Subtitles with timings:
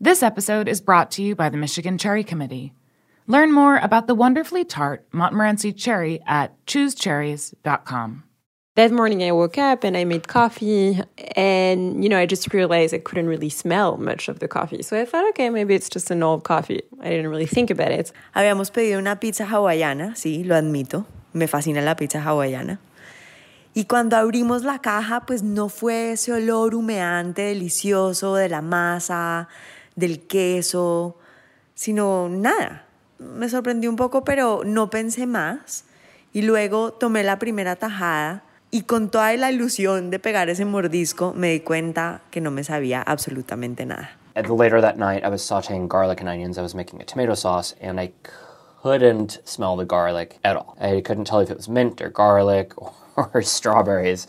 [0.00, 2.72] This episode is brought to you by the Michigan Cherry Committee.
[3.26, 8.22] Learn more about the wonderfully tart Montmorency cherry at choosecherries.com.
[8.76, 11.00] That morning I woke up and I made coffee
[11.34, 14.82] and you know I just realized I couldn't really smell much of the coffee.
[14.82, 16.82] So I thought okay, maybe it's just an old coffee.
[17.00, 18.12] I didn't really think about it.
[18.36, 21.06] Habíamos pedido una pizza hawaiana, sí, lo admito.
[21.34, 22.78] Me fascina la pizza hawaiana.
[23.74, 29.48] Y cuando abrimos la caja, pues no fue ese olor humeante, delicioso de la masa,
[29.98, 31.16] del queso,
[31.74, 32.84] sino nada.
[33.18, 35.84] Me sorprendió un poco, pero no pensé más.
[36.32, 41.32] Y luego tomé la primera tajada y con toda la ilusión de pegar ese mordisco
[41.34, 44.10] me di cuenta que no me sabía absolutamente nada.
[44.36, 46.58] Later that night, I was sauteing garlic and onions.
[46.58, 48.12] I was making a tomato sauce, and I
[48.82, 50.76] couldn't smell the garlic at all.
[50.80, 52.72] I couldn't tell if it was mint or garlic
[53.16, 54.28] or strawberries.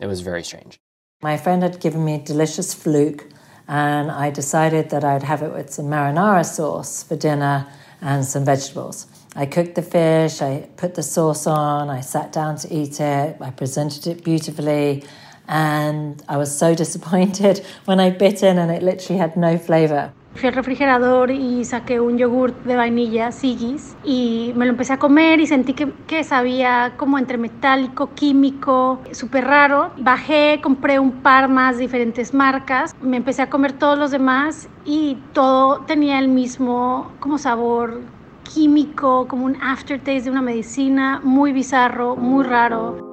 [0.00, 0.80] It was very strange.
[1.22, 3.31] My friend had given me delicious fluke
[3.68, 7.66] and I decided that I'd have it with some marinara sauce for dinner
[8.00, 9.06] and some vegetables.
[9.34, 13.36] I cooked the fish, I put the sauce on, I sat down to eat it,
[13.40, 15.04] I presented it beautifully,
[15.48, 20.12] and I was so disappointed when I bit in and it literally had no flavor.
[20.34, 24.98] Fui al refrigerador y saqué un yogur de vainilla, Sigis, y me lo empecé a
[24.98, 29.92] comer y sentí que, que sabía como entre metálico, químico, súper raro.
[29.98, 35.18] Bajé, compré un par más diferentes marcas, me empecé a comer todos los demás y
[35.32, 38.00] todo tenía el mismo como sabor
[38.42, 43.11] químico, como un aftertaste de una medicina, muy bizarro, muy raro.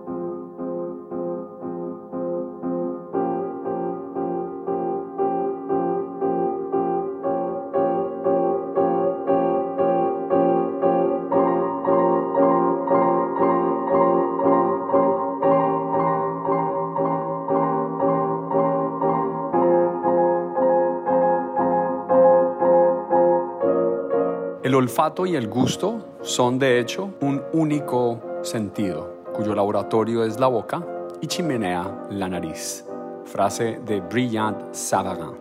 [24.70, 30.45] El olfato y el gusto son de hecho un único sentido, cuyo laboratorio es la
[30.45, 30.86] boca
[31.21, 32.86] y chimenea la nariz.
[33.26, 35.33] Frase de Brillant Savarin.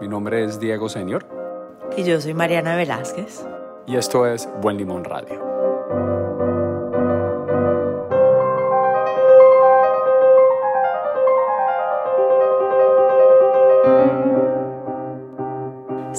[0.00, 1.26] Mi nombre es Diego Senior.
[1.96, 3.44] Y yo soy Mariana Velázquez.
[3.88, 6.23] Y esto es Buen Limón Radio.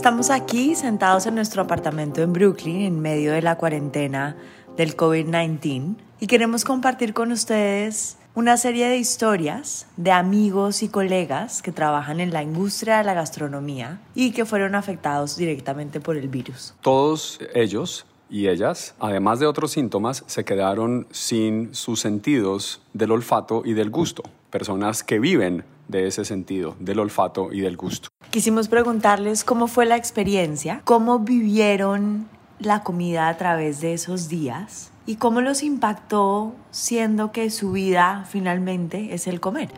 [0.05, 4.37] Estamos aquí sentados en nuestro apartamento en Brooklyn en medio de la cuarentena
[4.77, 11.63] del COVID-19 y queremos compartir con ustedes una serie de historias de amigos y colegas
[11.63, 16.27] que trabajan en la industria de la gastronomía y que fueron afectados directamente por el
[16.27, 16.75] virus.
[16.81, 23.63] Todos ellos y ellas, además de otros síntomas, se quedaron sin sus sentidos del olfato
[23.65, 24.21] y del gusto.
[24.55, 28.07] Personas que viven de ese sentido, del olfato y del gusto.
[28.29, 32.29] Quisimos preguntarles cómo fue la experiencia, cómo vivieron
[32.59, 38.23] la comida a través de esos días y cómo los impactó siendo que su vida
[38.29, 39.73] finalmente es el comer.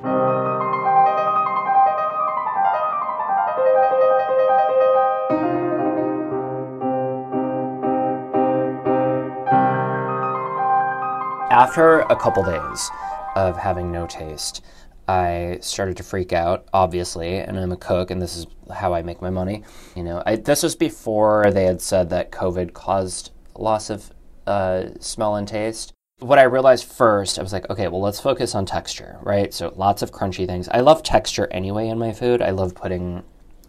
[11.49, 12.91] After a couple days
[13.37, 14.63] of having no taste,
[15.07, 19.03] I started to freak out, obviously, and I'm a cook, and this is how I
[19.03, 19.63] make my money.
[19.95, 24.11] You know, I, this was before they had said that COVID caused loss of
[24.47, 25.93] uh, smell and taste.
[26.19, 29.53] What I realized first, I was like, okay, well, let's focus on texture, right?
[29.53, 30.67] So lots of crunchy things.
[30.69, 32.41] I love texture anyway in my food.
[32.41, 33.23] I love putting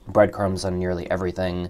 [0.09, 1.69] breadcrumbs on nearly everything.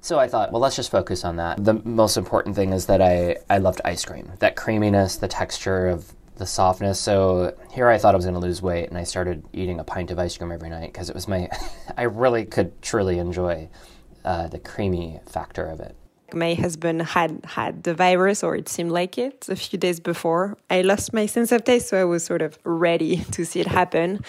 [0.00, 1.64] So I thought, well, let's just focus on that.
[1.64, 4.30] The most important thing is that I, I loved ice cream.
[4.38, 6.98] That creaminess, the texture of the softness.
[6.98, 9.84] So here I thought I was going to lose weight, and I started eating a
[9.84, 11.48] pint of ice cream every night because it was my.
[11.96, 13.68] I really could truly enjoy
[14.24, 15.96] uh, the creamy factor of it.
[16.32, 20.56] My husband had had the virus, or it seemed like it, a few days before.
[20.70, 23.66] I lost my sense of taste, so I was sort of ready to see it
[23.66, 24.20] happen.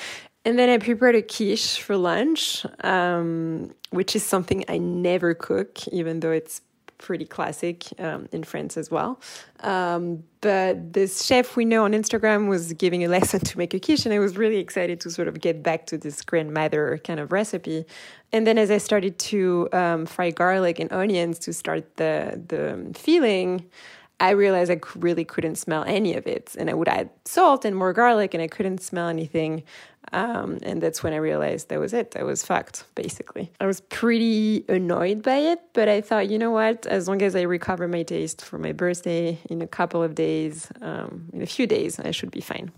[0.46, 5.86] And then I prepared a quiche for lunch, um, which is something I never cook,
[5.90, 6.62] even though it's
[7.00, 9.20] pretty classic um, in France as well.
[9.62, 13.80] Um, but this chef we know on Instagram was giving a lesson to make a
[13.80, 17.20] quiche, and I was really excited to sort of get back to this grandmother kind
[17.20, 17.86] of recipe.
[18.32, 22.94] And then as I started to um, fry garlic and onions to start the the
[22.94, 23.66] filling,
[24.20, 26.56] I realized I really couldn't smell any of it.
[26.60, 29.64] And I would add salt and more garlic, and I couldn't smell anything.
[30.14, 32.16] Um, and that's when I realized that was it.
[32.18, 33.52] I was fucked, basically.
[33.60, 36.86] I was pretty annoyed by it, but I thought, you know what?
[36.88, 40.72] As long as I recover my taste for my birthday in a couple of days,
[40.82, 42.72] um, in a few days, I should be fine.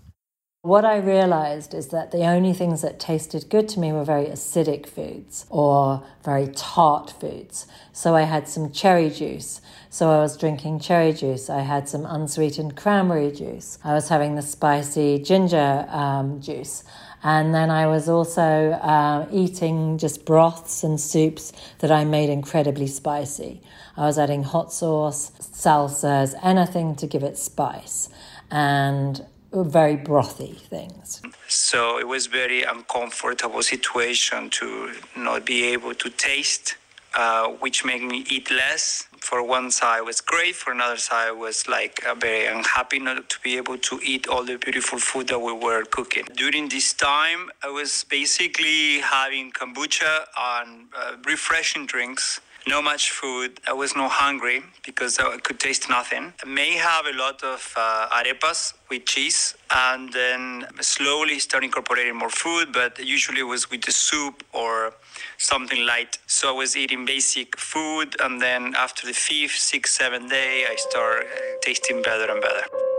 [0.64, 4.26] What I realized is that the only things that tasted good to me were very
[4.26, 7.66] acidic foods or very tart foods.
[7.92, 9.60] So I had some cherry juice.
[9.90, 11.50] So I was drinking cherry juice.
[11.50, 13.80] I had some unsweetened cranberry juice.
[13.82, 16.84] I was having the spicy ginger um, juice.
[17.24, 22.88] And then I was also uh, eating just broths and soups that I made incredibly
[22.88, 23.60] spicy.
[23.96, 28.08] I was adding hot sauce, salsas, anything to give it spice.
[28.50, 31.20] And very brothy things.
[31.48, 36.76] So it was very uncomfortable situation to not be able to taste,
[37.14, 39.08] uh, which made me eat less.
[39.22, 43.56] For one side was great, for another side was like very unhappy not to be
[43.56, 46.24] able to eat all the beautiful food that we were cooking.
[46.34, 53.60] During this time, I was basically having kombucha and uh, refreshing drinks no much food.
[53.66, 56.32] I was not hungry because I could taste nothing.
[56.44, 62.16] I may have a lot of uh, arepas with cheese and then slowly start incorporating
[62.16, 64.94] more food, but usually it was with the soup or
[65.38, 66.18] something light.
[66.26, 70.76] So I was eating basic food and then after the fifth, sixth, seventh day, I
[70.76, 72.91] start uh, tasting better and better.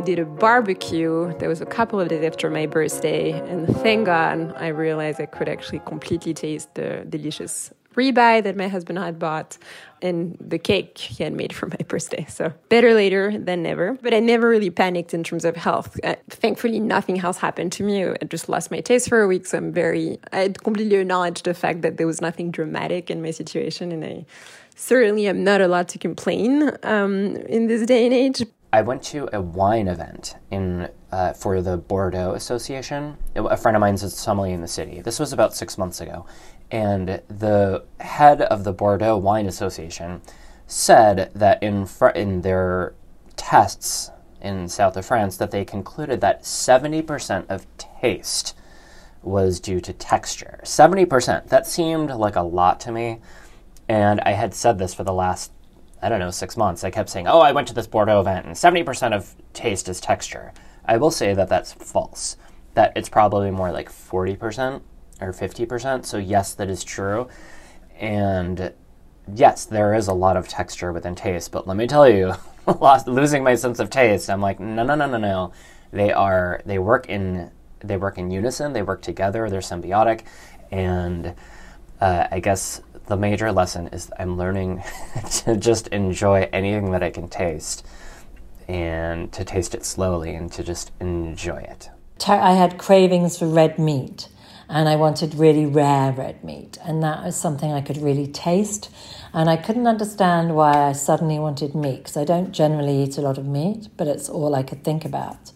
[0.00, 1.30] We did a barbecue.
[1.40, 5.26] There was a couple of days after my birthday, and thank God I realized I
[5.26, 9.58] could actually completely taste the delicious ribeye that my husband had bought
[10.00, 12.24] and the cake he had made for my birthday.
[12.30, 13.92] So better later than never.
[14.00, 16.00] But I never really panicked in terms of health.
[16.02, 18.06] Uh, thankfully, nothing else happened to me.
[18.06, 19.44] I just lost my taste for a week.
[19.44, 23.32] So I'm very, I completely acknowledged the fact that there was nothing dramatic in my
[23.32, 23.92] situation.
[23.92, 24.24] And I
[24.76, 28.42] certainly am not allowed to complain um, in this day and age.
[28.72, 33.16] I went to a wine event in uh, for the Bordeaux Association.
[33.34, 35.00] A friend of mine's a sommelier in the city.
[35.00, 36.24] This was about six months ago,
[36.70, 40.22] and the head of the Bordeaux Wine Association
[40.66, 42.94] said that in fr- in their
[43.34, 48.56] tests in south of France that they concluded that seventy percent of taste
[49.22, 50.60] was due to texture.
[50.62, 51.48] Seventy percent.
[51.48, 53.18] That seemed like a lot to me,
[53.88, 55.50] and I had said this for the last
[56.02, 58.46] I don't know, six months, I kept saying, oh, I went to this Bordeaux event
[58.46, 60.52] and 70% of taste is texture.
[60.84, 62.36] I will say that that's false.
[62.74, 64.80] That it's probably more like 40%
[65.20, 66.06] or 50%.
[66.06, 67.28] So, yes, that is true.
[67.98, 68.72] And
[69.34, 72.34] yes, there is a lot of texture within taste, but let me tell you,
[72.80, 75.52] lost, losing my sense of taste, I'm like, no, no, no, no, no.
[75.92, 77.50] They are, they work in,
[77.80, 80.22] they work in unison, they work together, they're symbiotic.
[80.70, 81.34] And
[82.00, 82.80] uh, I guess
[83.10, 84.82] the major lesson is I'm learning
[85.44, 87.84] to just enjoy anything that I can taste
[88.68, 91.90] and to taste it slowly and to just enjoy it.
[92.28, 94.28] I had cravings for red meat
[94.68, 98.88] and I wanted really rare red meat, and that was something I could really taste.
[99.32, 103.20] And I couldn't understand why I suddenly wanted meat because I don't generally eat a
[103.20, 105.50] lot of meat, but it's all I could think about.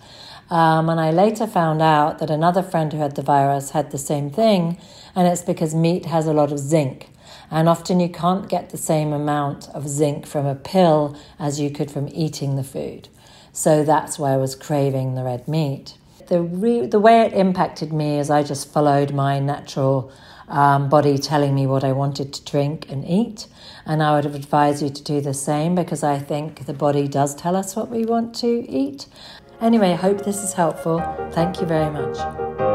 [0.50, 3.98] Um, and I later found out that another friend who had the virus had the
[3.98, 4.78] same thing,
[5.14, 7.13] and it's because meat has a lot of zinc.
[7.54, 11.70] And often you can't get the same amount of zinc from a pill as you
[11.70, 13.08] could from eating the food.
[13.52, 15.94] So that's why I was craving the red meat.
[16.26, 20.10] The, re- the way it impacted me is I just followed my natural
[20.48, 23.46] um, body telling me what I wanted to drink and eat.
[23.86, 27.36] And I would advise you to do the same because I think the body does
[27.36, 29.06] tell us what we want to eat.
[29.60, 30.98] Anyway, I hope this is helpful.
[31.30, 32.73] Thank you very much.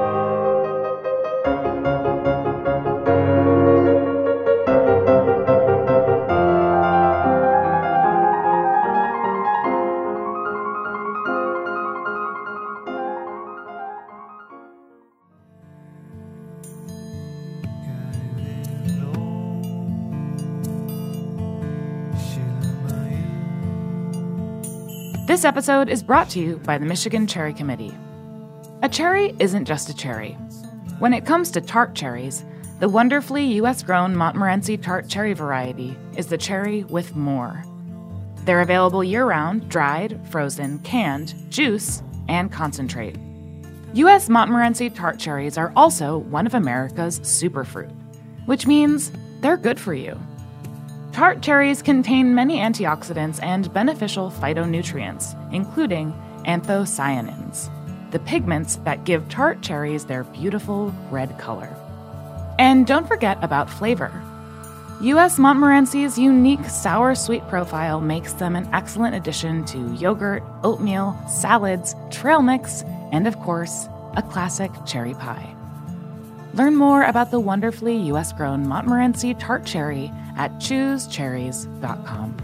[25.39, 27.97] This episode is brought to you by the Michigan Cherry Committee.
[28.81, 30.33] A cherry isn't just a cherry.
[30.99, 32.43] When it comes to tart cherries,
[32.81, 37.63] the wonderfully US grown Montmorency tart cherry variety is the cherry with more.
[38.43, 43.15] They're available year round, dried, frozen, canned, juice, and concentrate.
[43.93, 47.95] US Montmorency tart cherries are also one of America's superfruit,
[48.45, 50.19] which means they're good for you.
[51.11, 56.13] Tart cherries contain many antioxidants and beneficial phytonutrients, including
[56.45, 57.69] anthocyanins,
[58.11, 61.75] the pigments that give tart cherries their beautiful red color.
[62.59, 64.11] And don't forget about flavor.
[65.01, 65.39] U.S.
[65.39, 72.41] Montmorency's unique sour sweet profile makes them an excellent addition to yogurt, oatmeal, salads, trail
[72.41, 75.55] mix, and of course, a classic cherry pie.
[76.53, 82.35] Learn more about the wonderfully US grown Montmorency tart cherry at choosecherries.com.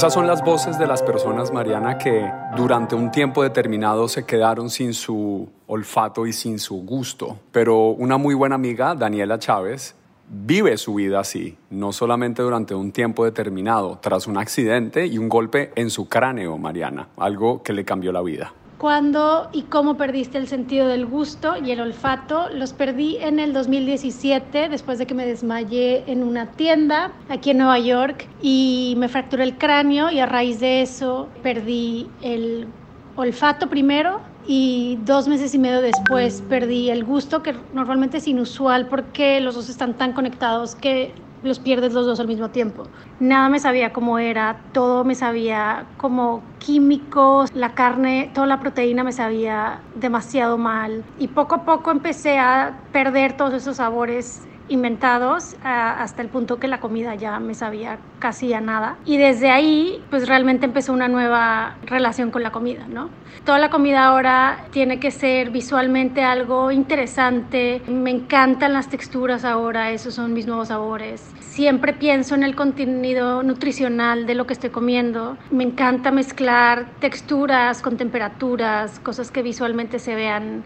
[0.00, 4.70] Esas son las voces de las personas, Mariana, que durante un tiempo determinado se quedaron
[4.70, 5.46] sin su
[5.80, 7.38] olfato y sin su gusto.
[7.52, 9.94] Pero una muy buena amiga, Daniela Chávez,
[10.28, 15.28] vive su vida así, no solamente durante un tiempo determinado, tras un accidente y un
[15.28, 18.52] golpe en su cráneo, Mariana, algo que le cambió la vida.
[18.76, 22.48] ¿Cuándo y cómo perdiste el sentido del gusto y el olfato?
[22.50, 27.58] Los perdí en el 2017 después de que me desmayé en una tienda aquí en
[27.58, 32.68] Nueva York y me fracturé el cráneo y a raíz de eso perdí el
[33.16, 38.88] olfato primero y dos meses y medio después perdí el gusto, que normalmente es inusual
[38.88, 42.90] porque los dos están tan conectados que los pierdes los dos al mismo tiempo.
[43.18, 49.04] Nada me sabía cómo era, todo me sabía como químicos, la carne, toda la proteína
[49.04, 55.56] me sabía demasiado mal y poco a poco empecé a perder todos esos sabores inventados
[55.62, 58.96] hasta el punto que la comida ya me sabía casi a nada.
[59.04, 63.10] Y desde ahí, pues realmente empezó una nueva relación con la comida, ¿no?
[63.44, 67.82] Toda la comida ahora tiene que ser visualmente algo interesante.
[67.88, 71.30] Me encantan las texturas ahora, esos son mis nuevos sabores.
[71.40, 75.36] Siempre pienso en el contenido nutricional de lo que estoy comiendo.
[75.50, 80.62] Me encanta mezclar texturas con temperaturas, cosas que visualmente se vean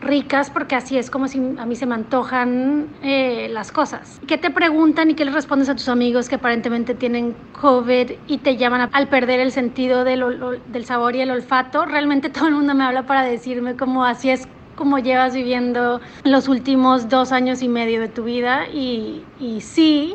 [0.00, 4.20] ricas porque así es como si a mí se me antojan eh, las cosas.
[4.26, 8.38] ¿Qué te preguntan y qué les respondes a tus amigos que aparentemente tienen COVID y
[8.38, 10.24] te llaman al perder el sentido del,
[10.68, 11.84] del sabor y el olfato?
[11.84, 16.46] Realmente todo el mundo me habla para decirme como así es como llevas viviendo los
[16.46, 20.14] últimos dos años y medio de tu vida y, y sí.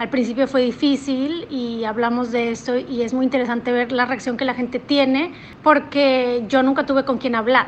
[0.00, 4.38] Al principio fue difícil y hablamos de esto y es muy interesante ver la reacción
[4.38, 7.66] que la gente tiene porque yo nunca tuve con quién hablar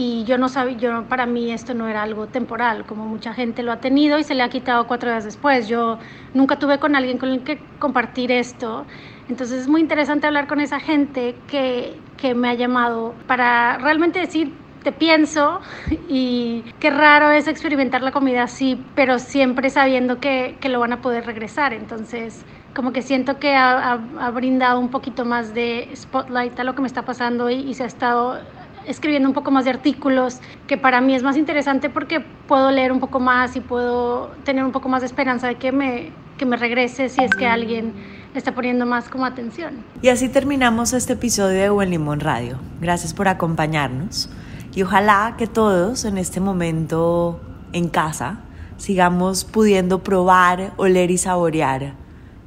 [0.00, 3.64] y yo no sabía, yo para mí esto no era algo temporal, como mucha gente
[3.64, 5.66] lo ha tenido y se le ha quitado cuatro días después.
[5.66, 5.98] Yo
[6.34, 8.86] nunca tuve con alguien con el que compartir esto.
[9.28, 14.20] Entonces es muy interesante hablar con esa gente que, que me ha llamado para realmente
[14.20, 14.52] decir,
[14.84, 15.60] te pienso
[16.08, 20.92] y qué raro es experimentar la comida así, pero siempre sabiendo que, que lo van
[20.92, 21.72] a poder regresar.
[21.72, 26.76] Entonces como que siento que ha, ha, brindado un poquito más de spotlight a lo
[26.76, 28.38] que me está pasando y, y se ha estado
[28.86, 32.92] escribiendo un poco más de artículos, que para mí es más interesante porque puedo leer
[32.92, 36.46] un poco más y puedo tener un poco más de esperanza de que me, que
[36.46, 37.92] me regrese si es que alguien
[38.34, 39.84] está poniendo más como atención.
[40.02, 42.58] Y así terminamos este episodio de Buen Limón Radio.
[42.80, 44.30] Gracias por acompañarnos
[44.74, 47.40] y ojalá que todos en este momento
[47.72, 48.40] en casa
[48.76, 51.94] sigamos pudiendo probar, oler y saborear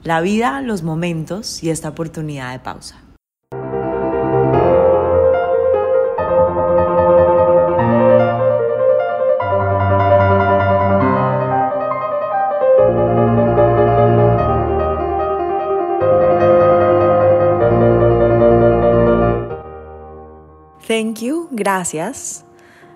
[0.04, 3.01] la vida, los momentos y esta oportunidad de pausa.
[21.62, 22.44] Gracias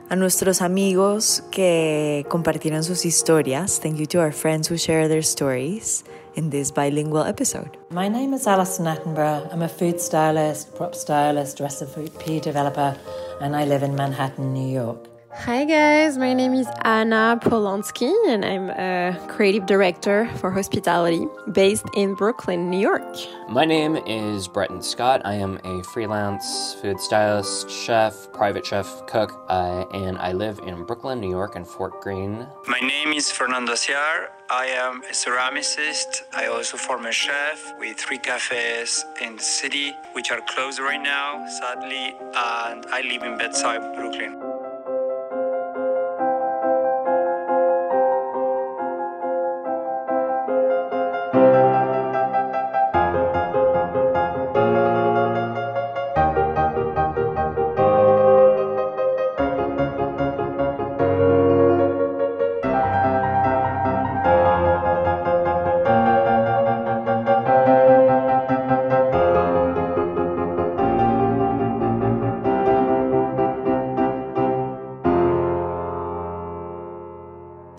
[0.10, 3.80] a nuestros amigos que compartieron sus historias.
[3.80, 6.04] Thank you to our friends who share their stories
[6.36, 7.78] in this bilingual episode.
[7.92, 9.54] My name is Alison Attenborough.
[9.54, 12.98] I'm a food stylist, prop stylist, recipe developer,
[13.40, 15.15] and I live in Manhattan, New York.
[15.38, 21.86] Hi guys, my name is Anna Polonsky and I'm a creative director for hospitality based
[21.94, 23.04] in Brooklyn, New York.
[23.50, 25.22] My name is Breton Scott.
[25.24, 30.84] I am a freelance food stylist, chef, private chef, cook, uh, and I live in
[30.84, 32.48] Brooklyn, New York, and Fort Greene.
[32.68, 34.30] My name is Fernando Ciar.
[34.50, 36.24] I am a ceramicist.
[36.34, 41.02] I also form a chef with three cafes in the city, which are closed right
[41.02, 44.45] now, sadly, and I live in Bed-Stuy, Brooklyn.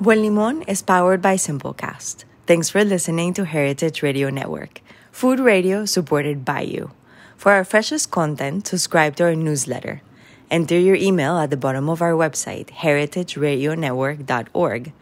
[0.07, 2.25] Buen Limón is powered by Simplecast.
[2.47, 6.93] Thanks for listening to Heritage Radio Network, food radio supported by you.
[7.37, 10.03] For our freshest content, subscribe to our newsletter.
[10.49, 14.93] Enter your email at the bottom of our website, heritageradionetwork.org.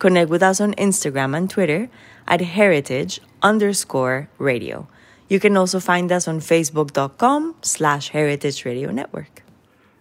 [0.00, 1.88] Connect with us on Instagram and Twitter
[2.26, 4.88] at heritage underscore radio.
[5.28, 9.44] You can also find us on facebook.com slash heritage radio network.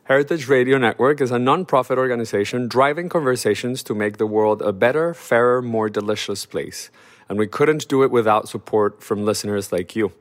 [0.07, 5.13] Heritage Radio Network is a non-profit organization driving conversations to make the world a better,
[5.13, 6.89] fairer, more delicious place.
[7.27, 10.13] And we couldn't do it without support from listeners like you.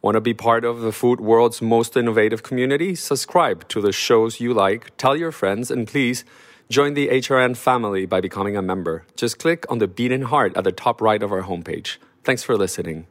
[0.00, 2.94] Want to be part of the food world's most innovative community?
[2.94, 6.24] Subscribe to the shows you like, tell your friends, and please
[6.70, 9.04] join the HRN family by becoming a member.
[9.16, 11.96] Just click on the beating heart at the top right of our homepage.
[12.22, 13.08] Thanks for listening.